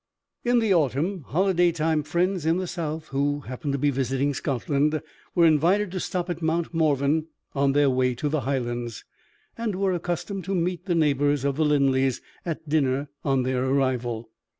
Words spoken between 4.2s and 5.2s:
Scotland,